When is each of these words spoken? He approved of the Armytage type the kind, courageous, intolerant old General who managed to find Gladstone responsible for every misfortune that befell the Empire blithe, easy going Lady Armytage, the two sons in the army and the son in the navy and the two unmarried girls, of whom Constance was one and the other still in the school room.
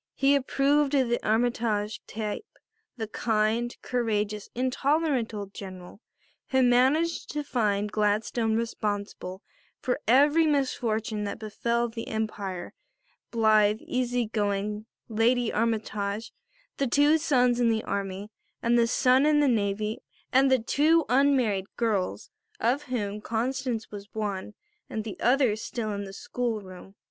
He 0.15 0.33
approved 0.35 0.95
of 0.95 1.09
the 1.09 1.23
Armytage 1.23 2.01
type 2.07 2.43
the 2.97 3.05
kind, 3.07 3.77
courageous, 3.83 4.49
intolerant 4.55 5.31
old 5.31 5.53
General 5.53 6.01
who 6.49 6.63
managed 6.63 7.29
to 7.33 7.43
find 7.43 7.91
Gladstone 7.91 8.55
responsible 8.55 9.43
for 9.79 9.99
every 10.07 10.47
misfortune 10.47 11.23
that 11.25 11.37
befell 11.37 11.87
the 11.87 12.07
Empire 12.07 12.73
blithe, 13.29 13.77
easy 13.81 14.25
going 14.25 14.87
Lady 15.07 15.53
Armytage, 15.53 16.33
the 16.77 16.87
two 16.87 17.19
sons 17.19 17.59
in 17.59 17.69
the 17.69 17.83
army 17.83 18.31
and 18.59 18.79
the 18.79 18.87
son 18.87 19.23
in 19.27 19.39
the 19.39 19.47
navy 19.47 19.99
and 20.33 20.49
the 20.51 20.57
two 20.57 21.05
unmarried 21.09 21.67
girls, 21.77 22.31
of 22.59 22.85
whom 22.85 23.21
Constance 23.21 23.91
was 23.91 24.09
one 24.15 24.55
and 24.89 25.03
the 25.03 25.19
other 25.19 25.55
still 25.55 25.93
in 25.93 26.05
the 26.05 26.11
school 26.13 26.59
room. 26.59 26.95